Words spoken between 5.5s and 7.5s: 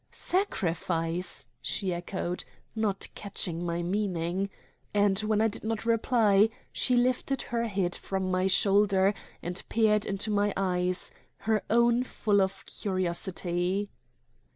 not reply she lifted